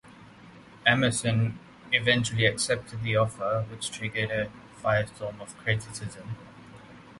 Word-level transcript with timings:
Emerson 0.83 1.59
eventually 1.91 2.47
accepted 2.47 3.03
the 3.03 3.15
offer, 3.15 3.67
which 3.69 3.91
triggered 3.91 4.31
a 4.31 4.49
firestorm 4.81 5.39
of 5.39 5.55
criticism. 5.59 6.35